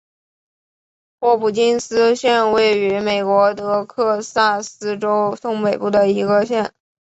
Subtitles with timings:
[1.19, 6.73] 霍普金斯县位美国德克萨斯州东北部的一个县。